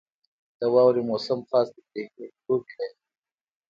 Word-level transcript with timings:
•د 0.59 0.61
واورې 0.73 1.01
موسم 1.09 1.39
خاص 1.49 1.67
تفریحي 1.75 2.25
لوبې 2.45 2.71
لري. 2.79 2.95